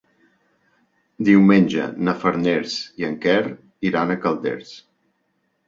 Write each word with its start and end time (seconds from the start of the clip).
Diumenge 1.27 1.85
na 2.09 2.15
Farners 2.25 2.79
i 3.03 3.07
en 3.11 3.21
Quer 3.29 3.39
iran 3.93 4.17
a 4.17 4.19
Calders. 4.27 4.77